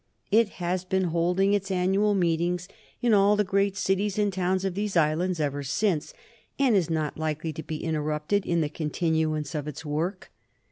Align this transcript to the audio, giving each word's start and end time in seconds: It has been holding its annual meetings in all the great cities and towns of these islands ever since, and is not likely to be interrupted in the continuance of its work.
It 0.31 0.49
has 0.57 0.83
been 0.83 1.03
holding 1.13 1.53
its 1.53 1.69
annual 1.69 2.15
meetings 2.15 2.67
in 3.03 3.13
all 3.13 3.35
the 3.35 3.43
great 3.43 3.77
cities 3.77 4.17
and 4.17 4.33
towns 4.33 4.65
of 4.65 4.73
these 4.73 4.97
islands 4.97 5.39
ever 5.39 5.61
since, 5.61 6.11
and 6.57 6.75
is 6.75 6.89
not 6.89 7.19
likely 7.19 7.53
to 7.53 7.61
be 7.61 7.83
interrupted 7.83 8.43
in 8.43 8.61
the 8.61 8.69
continuance 8.69 9.53
of 9.53 9.67
its 9.67 9.85
work. 9.85 10.31